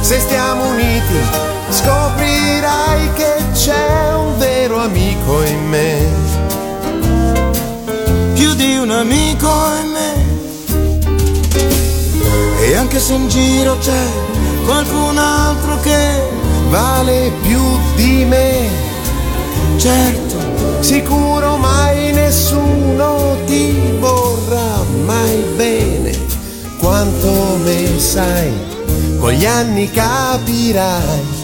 [0.00, 1.20] Se stiamo uniti
[1.68, 6.08] scoprirai che c'è un vero amico in me,
[8.32, 9.50] più di un amico
[9.82, 10.09] in me
[12.60, 14.06] e anche se in giro c'è
[14.64, 16.28] qualcun altro che
[16.68, 17.60] vale più
[17.96, 18.68] di me,
[19.76, 20.36] certo,
[20.80, 26.28] sicuro mai nessuno ti vorrà mai bene.
[26.78, 28.52] Quanto me sai,
[29.18, 31.38] con gli anni capirai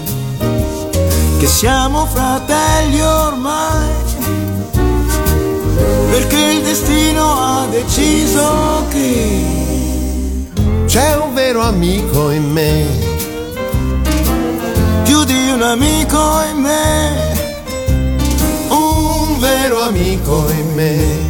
[1.39, 3.89] che siamo fratelli ormai,
[6.11, 9.66] perché il destino ha deciso che
[10.87, 12.87] c'è un vero amico in me,
[15.03, 17.34] più di un amico in me,
[18.68, 21.26] un vero amico in me.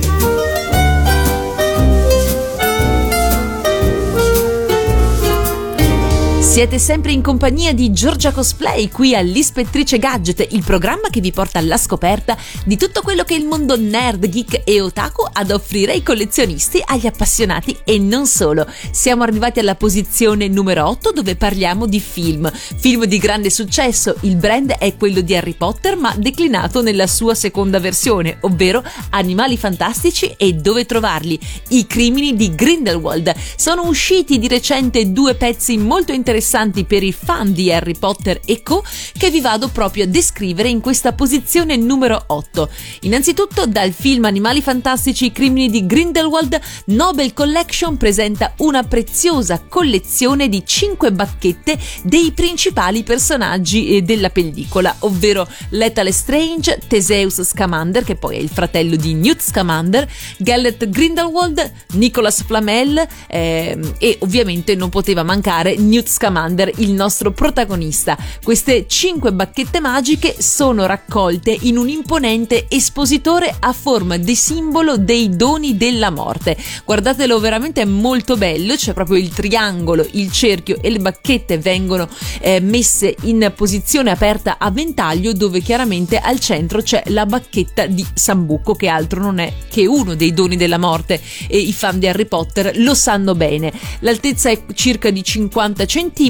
[6.56, 11.58] Siete sempre in compagnia di Giorgia Cosplay qui all'Ispettrice Gadget, il programma che vi porta
[11.58, 12.34] alla scoperta
[12.64, 16.80] di tutto quello che il mondo nerd, geek e otaku ha da offrire ai collezionisti,
[16.82, 18.66] agli appassionati e non solo.
[18.90, 22.50] Siamo arrivati alla posizione numero 8 dove parliamo di film.
[22.50, 27.34] Film di grande successo, il brand è quello di Harry Potter ma declinato nella sua
[27.34, 31.38] seconda versione, ovvero Animali Fantastici e Dove Trovarli,
[31.68, 33.34] i crimini di Grindelwald.
[33.56, 38.40] Sono usciti di recente due pezzi molto interessanti interessanti per i fan di Harry Potter
[38.44, 38.84] e Co
[39.18, 42.68] che vi vado proprio a descrivere in questa posizione numero 8.
[43.00, 50.48] Innanzitutto dal film Animali fantastici i crimini di Grindelwald, Nobel Collection presenta una preziosa collezione
[50.48, 58.14] di 5 bacchette dei principali personaggi eh, della pellicola, ovvero Lethal Strange, Theseus Scamander, che
[58.14, 64.90] poi è il fratello di Newt Scamander, Gellert Grindelwald, Nicholas Flamel eh, e ovviamente non
[64.90, 66.34] poteva mancare Newt Scamander,
[66.76, 68.16] il nostro protagonista.
[68.42, 75.34] Queste 5 bacchette magiche sono raccolte in un imponente espositore a forma di simbolo dei
[75.34, 76.56] doni della morte.
[76.84, 82.08] Guardatelo veramente è molto bello, c'è proprio il triangolo, il cerchio e le bacchette vengono
[82.40, 88.04] eh, messe in posizione aperta a ventaglio dove chiaramente al centro c'è la bacchetta di
[88.12, 92.06] Sambuco che altro non è che uno dei doni della morte e i fan di
[92.06, 93.72] Harry Potter lo sanno bene.
[94.00, 96.24] L'altezza è circa di 50 cm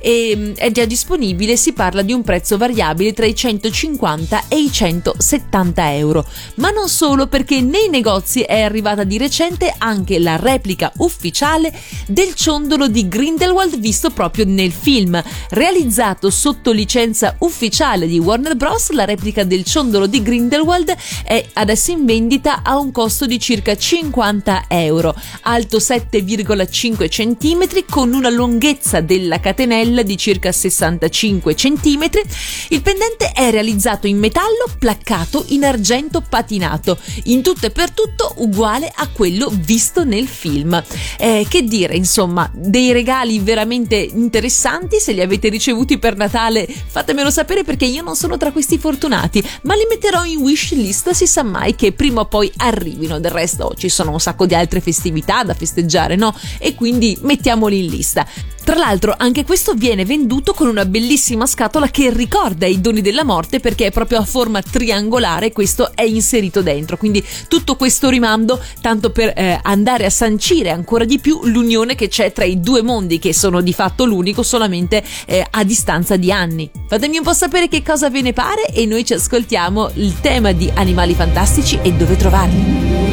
[0.00, 4.58] e mm, è già disponibile, si parla di un prezzo variabile tra i 150 e
[4.58, 6.26] i 170 euro.
[6.56, 11.72] Ma non solo perché nei negozi è arrivata di recente anche la replica ufficiale
[12.06, 15.22] del ciondolo di Grindelwald visto proprio nel film.
[15.50, 21.90] Realizzato sotto licenza ufficiale di Warner Bros., la replica del ciondolo di Grindelwald è adesso
[21.90, 29.00] in vendita a un costo di circa 50 euro, alto 7,5 cm con una lunghezza
[29.16, 32.10] della catenella di circa 65 cm.
[32.68, 38.34] Il pendente è realizzato in metallo placcato in argento patinato, in tutto e per tutto
[38.38, 40.82] uguale a quello visto nel film.
[41.18, 44.98] Eh, che dire, insomma, dei regali veramente interessanti.
[45.00, 49.42] Se li avete ricevuti per Natale, fatemelo sapere perché io non sono tra questi fortunati,
[49.62, 51.10] ma li metterò in wish list.
[51.10, 53.18] Si sa mai che prima o poi arrivino.
[53.18, 56.34] Del resto, ci sono un sacco di altre festività da festeggiare, no?
[56.58, 58.26] E quindi mettiamoli in lista.
[58.66, 63.24] Tra l'altro anche questo viene venduto con una bellissima scatola che ricorda i doni della
[63.24, 68.60] morte perché è proprio a forma triangolare, questo è inserito dentro, quindi tutto questo rimando
[68.80, 72.82] tanto per eh, andare a sancire ancora di più l'unione che c'è tra i due
[72.82, 76.70] mondi che sono di fatto l'unico solamente eh, a distanza di anni.
[76.88, 80.52] Fatemi un po' sapere che cosa ve ne pare e noi ci ascoltiamo il tema
[80.52, 83.05] di animali fantastici e dove trovarli.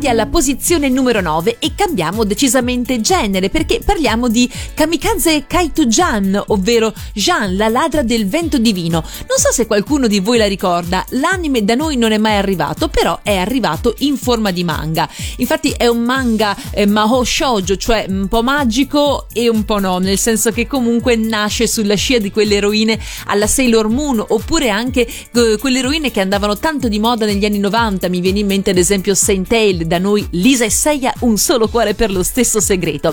[0.00, 6.42] Arrivati alla posizione numero 9 e cambiamo decisamente genere perché parliamo di Kamikaze Kaito Jan,
[6.48, 9.00] ovvero Jean, la ladra del vento divino.
[9.00, 12.88] Non so se qualcuno di voi la ricorda, l'anime da noi non è mai arrivato,
[12.88, 15.08] però è arrivato in forma di manga.
[15.36, 19.98] Infatti è un manga eh, Maho Shoujo, cioè un po' magico e un po' no,
[19.98, 25.06] nel senso che comunque nasce sulla scia di quelle eroine alla Sailor Moon oppure anche
[25.06, 28.70] eh, quelle eroine che andavano tanto di moda negli anni 90, mi viene in mente
[28.70, 32.60] ad esempio Saint Tail, da noi Lisa e Seiya, un solo cuore per lo stesso
[32.60, 33.12] segreto.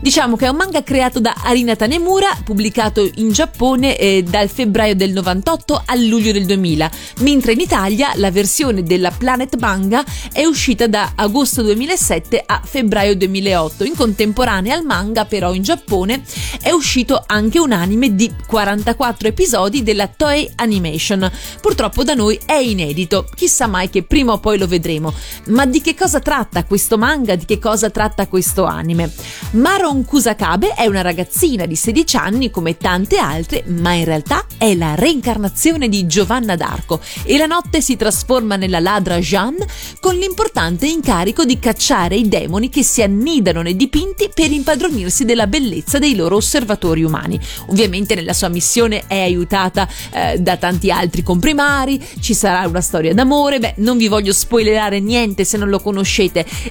[0.00, 4.94] Diciamo che è un manga creato da Arina Tanemura, pubblicato in Giappone eh, dal febbraio
[4.94, 10.02] del 98 al luglio del 2000, mentre in Italia la versione della Planet Manga
[10.32, 13.84] è uscita da agosto 2007 a febbraio 2008.
[13.84, 16.22] In contemporanea al manga, però in Giappone
[16.62, 21.30] è uscito anche un anime di 44 episodi della Toei Animation.
[21.60, 25.12] Purtroppo da noi è inedito, chissà mai che prima o poi lo vedremo.
[25.48, 27.34] Ma di che cosa tratta questo manga?
[27.34, 29.12] Di che cosa tratta questo anime?
[29.52, 34.74] Maron Kusakabe è una ragazzina di 16 anni come tante altre, ma in realtà è
[34.74, 39.66] la reincarnazione di Giovanna d'Arco e la notte si trasforma nella ladra Jeanne
[40.00, 45.46] con l'importante incarico di cacciare i demoni che si annidano nei dipinti per impadronirsi della
[45.46, 47.38] bellezza dei loro osservatori umani.
[47.66, 53.12] Ovviamente nella sua missione è aiutata eh, da tanti altri comprimari, ci sarà una storia
[53.12, 56.02] d'amore, beh non vi voglio spoilerare niente se non lo conoscete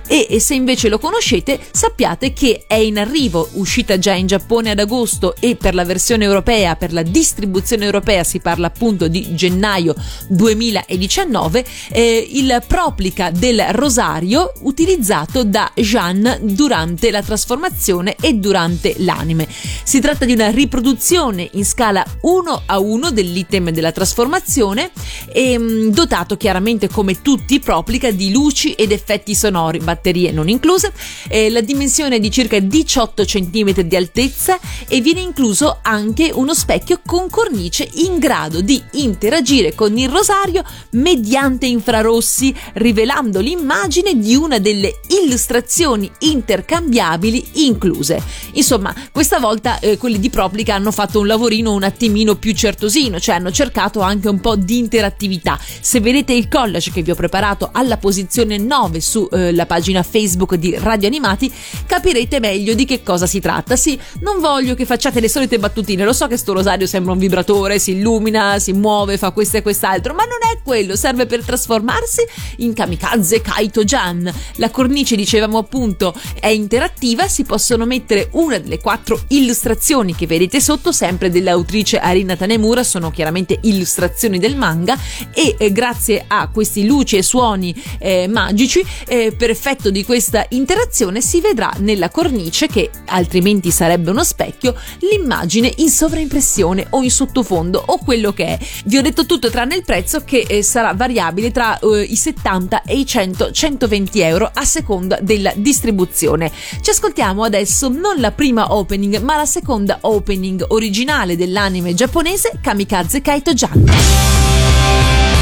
[0.07, 4.71] e, e se invece lo conoscete sappiate che è in arrivo, uscita già in Giappone
[4.71, 9.36] ad agosto e per la versione europea, per la distribuzione europea si parla appunto di
[9.36, 9.95] gennaio
[10.27, 19.47] 2019, eh, il proplica del rosario utilizzato da Jeanne durante la trasformazione e durante l'anime.
[19.84, 24.91] Si tratta di una riproduzione in scala 1 a 1 dell'item della trasformazione
[25.31, 30.49] e mm, dotato chiaramente come tutti i proplica di luci ed effetti sonori, batterie non
[30.49, 30.91] incluse.
[31.30, 36.53] Eh, la dimensione è di circa 18 cm di altezza e viene incluso anche uno
[36.53, 44.36] specchio con cornice in grado di interagire con il rosario mediante infrarossi, rivelando l'immagine di
[44.36, 48.21] una delle illustrazioni intercambiabili incluse.
[48.53, 53.19] Insomma, questa volta eh, quelli di Proplica hanno fatto un lavorino un attimino più certosino,
[53.19, 55.59] cioè hanno cercato anche un po' di interattività.
[55.82, 60.55] Se vedete il collage che vi ho preparato alla posizione 9 sulla eh, pagina Facebook
[60.55, 61.51] di Radio Animati,
[61.86, 63.76] capirete meglio di che cosa si tratta.
[63.76, 67.20] Sì, non voglio che facciate le solite battutine, lo so che sto rosario sembra un
[67.20, 71.43] vibratore, si illumina, si muove, fa questo e quest'altro, ma non è quello, serve per
[71.43, 72.22] trasformarsi
[72.57, 74.32] in Kamikaze Kaito Jan.
[74.55, 80.59] La cornice, dicevamo appunto, è interattiva, si possono mettere una delle quattro illustrazioni che vedete
[80.59, 84.97] sotto, sempre dell'autrice Arina Tanemura, sono chiaramente illustrazioni del manga
[85.34, 91.21] e eh, grazie a questi luci e suoni eh, magici, eh, effetto di questa interazione
[91.21, 97.83] si vedrà nella cornice, che altrimenti sarebbe uno specchio, l'immagine in sovraimpressione o in sottofondo
[97.85, 98.59] o quello che è.
[98.85, 102.83] Vi ho detto tutto tranne il prezzo che eh, sarà variabile tra eh, i 70
[102.83, 106.51] e i 100-120 euro a seconda della distribuzione.
[106.81, 113.21] Ci ascoltiamo adesso non la prima opening ma la seconda opening originale dell'anime giapponese Kamikaze
[113.21, 115.32] Kaito Jan.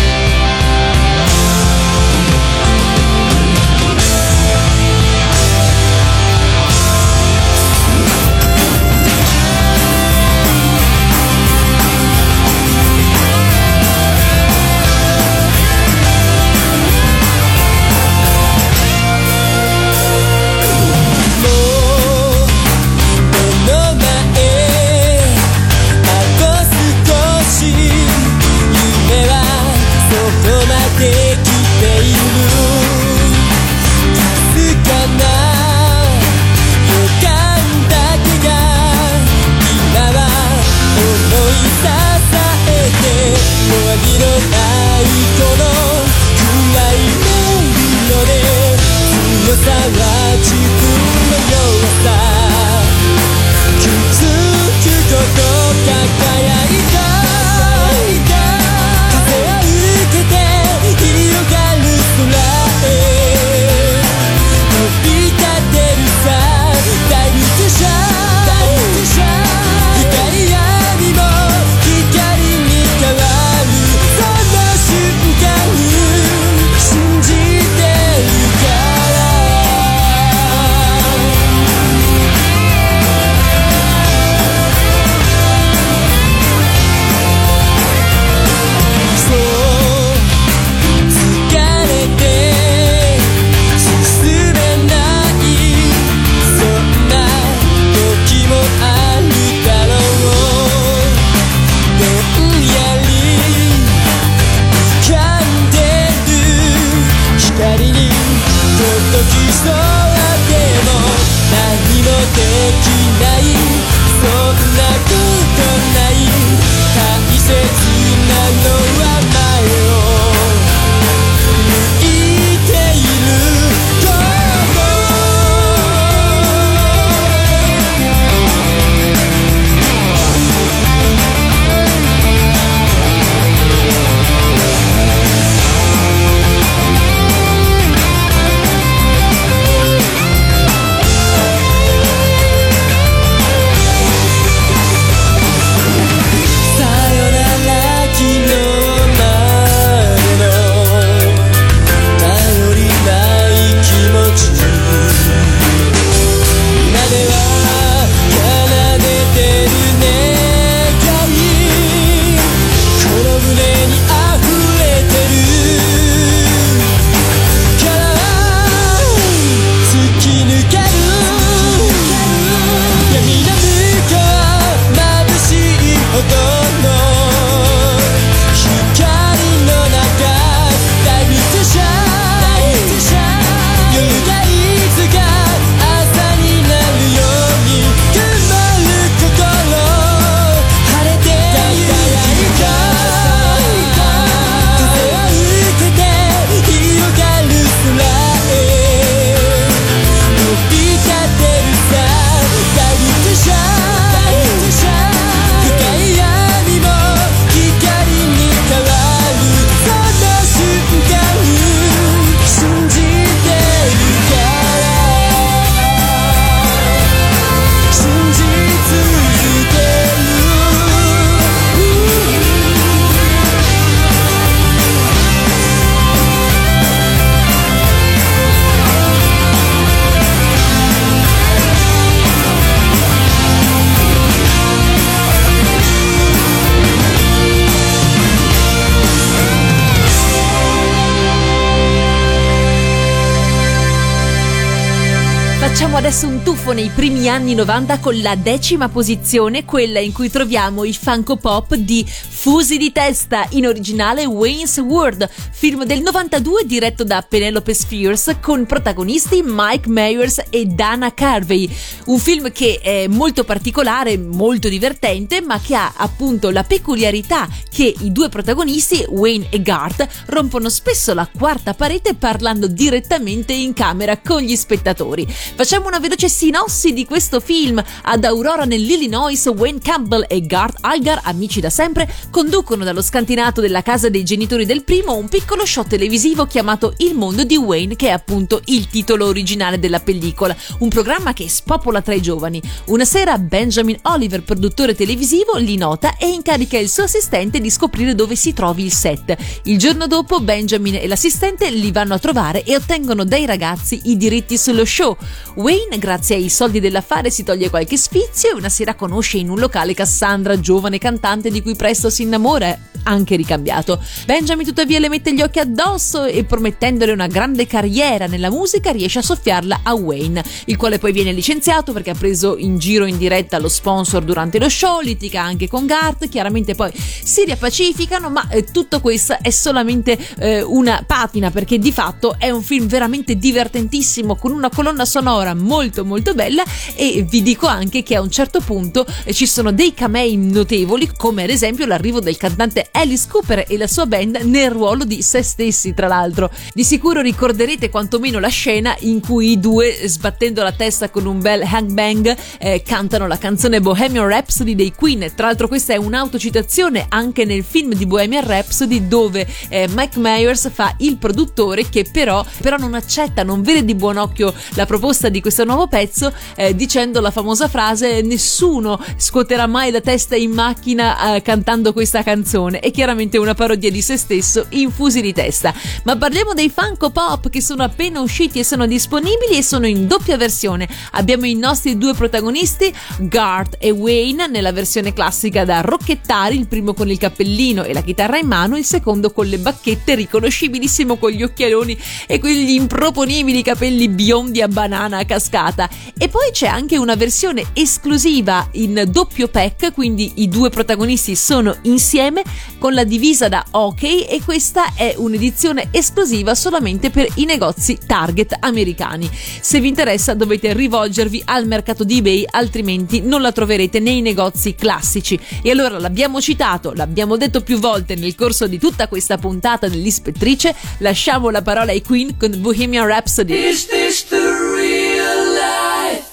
[246.91, 250.95] Un tuffo nei primi anni 90 con la decima posizione, quella in cui troviamo il
[250.95, 257.21] Funko Pop di Fusi di testa, in originale Wayne's World, film del 92 diretto da
[257.21, 261.69] Penelope Spheres con protagonisti Mike Myers e Dana Carvey.
[262.05, 267.93] Un film che è molto particolare, molto divertente, ma che ha appunto la peculiarità che
[267.99, 274.17] i due protagonisti, Wayne e Garth, rompono spesso la quarta parete parlando direttamente in camera
[274.17, 275.27] con gli spettatori.
[275.27, 277.83] Facciamo una veloce sinossi di questo film.
[278.03, 283.81] Ad Aurora nell'Illinois, Wayne Campbell e Garth Algar, amici da sempre, conducono dallo scantinato della
[283.81, 288.07] casa dei genitori del primo un piccolo show televisivo chiamato Il mondo di Wayne, che
[288.07, 292.61] è appunto il titolo originale della pellicola, un programma che spopola tra i giovani.
[292.85, 298.15] Una sera Benjamin Oliver, produttore televisivo, li nota e incarica il suo assistente di scoprire
[298.15, 299.35] dove si trovi il set.
[299.63, 304.15] Il giorno dopo Benjamin e l'assistente li vanno a trovare e ottengono dai ragazzi i
[304.15, 305.17] diritti sullo show.
[305.55, 309.59] Wayne, grazie ai soldi dell'affare, si toglie qualche sfizio e una sera conosce in un
[309.59, 314.01] locale Cassandra, giovane cantante di cui presto si innamora anche ricambiato.
[314.25, 319.19] Benjamin tuttavia le mette gli occhi addosso e promettendole una grande carriera nella musica riesce
[319.19, 323.17] a soffiarla a Wayne, il quale poi viene licenziato perché ha preso in giro in
[323.17, 328.47] diretta lo sponsor durante lo show, litiga anche con Garth, chiaramente poi si riappacificano, ma
[328.49, 333.37] eh, tutto questo è solamente eh, una patina perché di fatto è un film veramente
[333.37, 336.63] divertentissimo con una colonna sonora molto molto bella
[336.95, 341.11] e vi dico anche che a un certo punto eh, ci sono dei camei notevoli
[341.15, 345.21] come ad esempio l'arrivo del cantante Alice Cooper e la sua band nel ruolo di
[345.21, 346.49] se stessi, tra l'altro.
[346.73, 351.39] Di sicuro ricorderete quantomeno la scena in cui i due, sbattendo la testa con un
[351.39, 355.31] bel hangbang, eh, cantano la canzone Bohemian Rhapsody dei Queen.
[355.35, 360.69] Tra l'altro, questa è un'autocitazione anche nel film di Bohemian Rhapsody, dove eh, Mike Myers
[360.71, 365.29] fa il produttore, che però, però, non accetta, non vede di buon occhio la proposta
[365.29, 370.51] di questo nuovo pezzo, eh, dicendo la famosa frase: Nessuno scuoterà mai la testa in
[370.51, 375.31] macchina eh, cantando questa canzone è chiaramente una parodia di se stesso in fusi di
[375.31, 375.73] testa.
[376.03, 380.07] Ma parliamo dei Funko Pop che sono appena usciti e sono disponibili e sono in
[380.07, 380.89] doppia versione.
[381.11, 386.93] Abbiamo i nostri due protagonisti, Garth e Wayne, nella versione classica da rocchettari, il primo
[386.93, 391.29] con il cappellino e la chitarra in mano, il secondo con le bacchette, riconoscibilissimo con
[391.29, 395.87] gli occhialoni e quegli improponibili capelli biondi a banana a cascata.
[396.17, 401.77] E poi c'è anche una versione esclusiva in doppio pack, quindi i due protagonisti sono
[401.83, 402.41] insieme
[402.81, 408.57] con la divisa da hockey e questa è un'edizione esclusiva solamente per i negozi Target
[408.59, 409.29] americani.
[409.31, 414.73] Se vi interessa dovete rivolgervi al mercato di eBay, altrimenti non la troverete nei negozi
[414.73, 415.39] classici.
[415.61, 420.73] E allora l'abbiamo citato, l'abbiamo detto più volte nel corso di tutta questa puntata dell'Ispettrice,
[420.97, 423.53] lasciamo la parola ai Queen con Bohemian Rhapsody.
[423.53, 426.25] Is this the real life?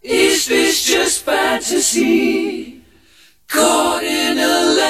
[0.00, 2.82] Is this just fantasy?
[3.46, 4.89] Caught in a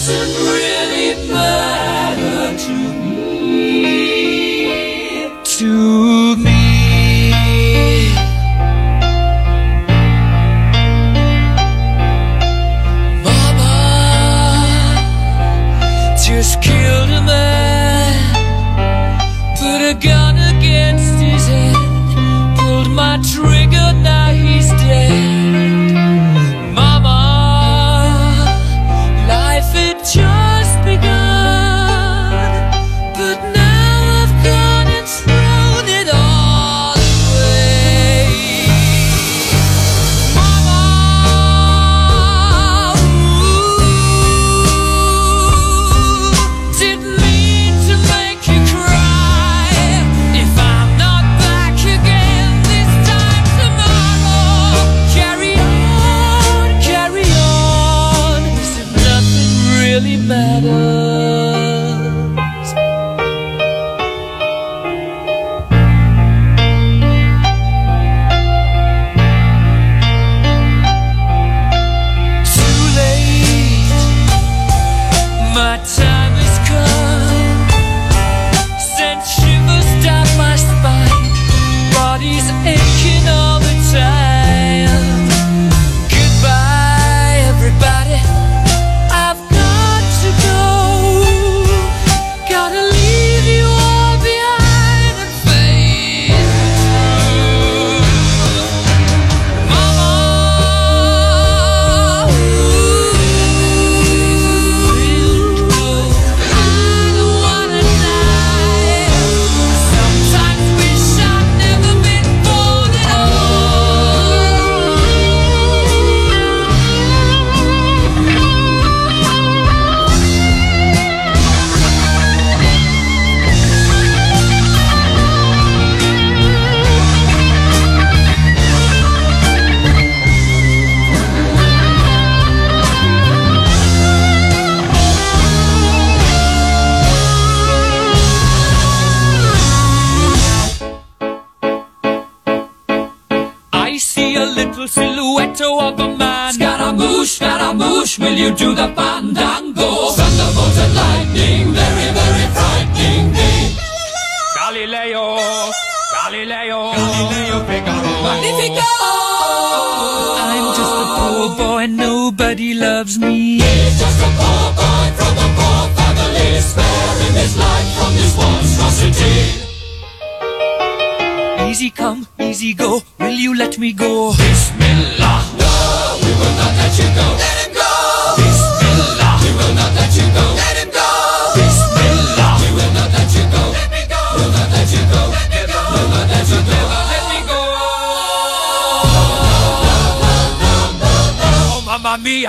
[0.00, 2.72] doesn't really matter to
[3.52, 4.00] me.
[5.44, 5.99] To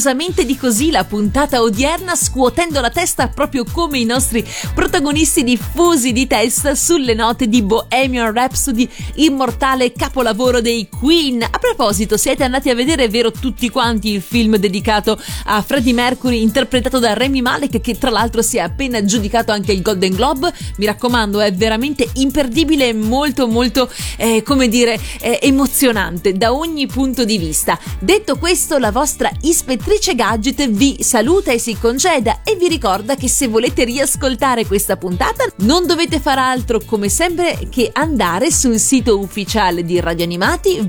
[0.00, 4.44] meravigliosamente di così la puntata odierna scuotendo la testa proprio come i nostri
[4.74, 11.46] protagonisti diffusi di testa sulle note di Bohemian Rhapsody, immortale capolavoro dei Queen.
[11.72, 16.98] Proposito, siete andati a vedere, vero tutti quanti, il film dedicato a Freddie Mercury interpretato
[16.98, 20.52] da Remy Malek che tra l'altro si è appena aggiudicato anche il Golden Globe.
[20.78, 26.88] Mi raccomando, è veramente imperdibile e molto molto, eh, come dire, eh, emozionante da ogni
[26.88, 27.78] punto di vista.
[28.00, 33.28] Detto questo, la vostra ispettrice gadget vi saluta e si congeda e vi ricorda che
[33.28, 39.20] se volete riascoltare questa puntata non dovete far altro come sempre che andare sul sito
[39.20, 40.80] ufficiale di Radio Animati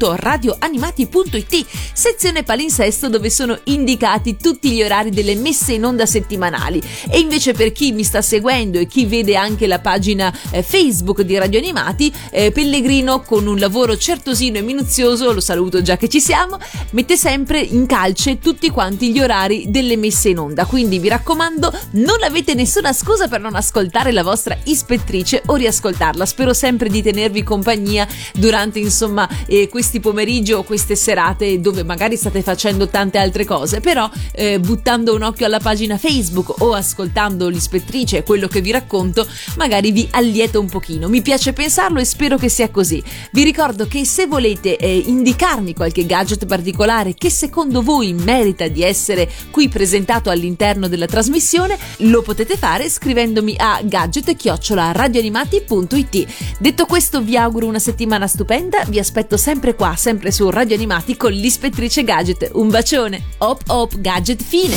[0.00, 6.80] www.radioanimati.it sezione palinsesto dove sono indicati tutti gli orari delle messe in onda settimanali.
[7.08, 11.20] E invece per chi mi sta seguendo e chi vede anche la pagina eh, Facebook
[11.22, 16.08] di Radio Animati eh, Pellegrino con un lavoro certosino e minuzioso lo saluto già che
[16.08, 16.58] ci siamo
[16.90, 20.64] mette sempre in calce tutti quanti gli orari delle messe in onda.
[20.64, 26.24] Quindi vi raccomando non avete nessuna scusa per non ascoltare la vostra ispettrice o riascoltarla.
[26.24, 32.18] Spero sempre di tenervi compagnia durante insomma eh, questi pomeriggi o queste serate dove magari
[32.18, 37.48] state facendo tante altre cose però eh, buttando un occhio alla pagina Facebook o ascoltando
[37.48, 39.26] l'ispettrice e quello che vi racconto
[39.56, 43.02] magari vi allieta un pochino mi piace pensarlo e spero che sia così
[43.32, 48.82] vi ricordo che se volete eh, indicarmi qualche gadget particolare che secondo voi merita di
[48.82, 56.26] essere qui presentato all'interno della trasmissione, lo potete fare scrivendomi a gadget-radioanimati.it.
[56.58, 58.82] Detto questo, vi auguro una settimana stupenda.
[58.86, 62.50] Vi aspetto sempre qua, sempre su Radio Animati con l'ispettrice Gadget.
[62.54, 63.22] Un bacione.
[63.38, 64.74] Hop hop gadget fine.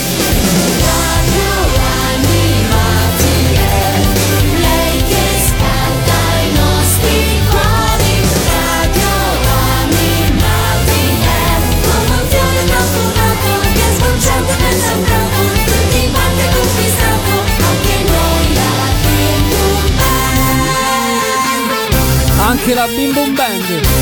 [22.45, 23.92] Anche la Bim Band Band.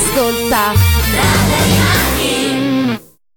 [0.00, 1.59] Ascolta.